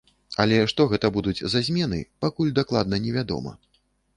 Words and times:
Але 0.43 0.57
што 0.71 0.85
гэта 0.93 1.11
будуць 1.17 1.45
за 1.55 1.61
змены, 1.67 1.99
пакуль 2.25 2.55
дакладна 2.63 2.95
невядома. 3.05 3.57